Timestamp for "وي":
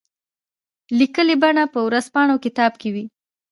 2.93-3.05